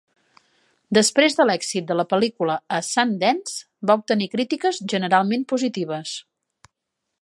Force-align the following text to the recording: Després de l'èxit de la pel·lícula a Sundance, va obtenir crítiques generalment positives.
Després 0.97 1.35
de 1.39 1.45
l'èxit 1.49 1.91
de 1.91 1.97
la 1.99 2.07
pel·lícula 2.13 2.57
a 2.79 2.81
Sundance, 2.89 3.61
va 3.91 3.97
obtenir 4.01 4.33
crítiques 4.35 4.85
generalment 4.97 5.49
positives. 5.55 6.21